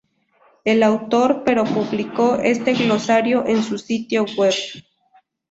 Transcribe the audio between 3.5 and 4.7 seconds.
su sitio web.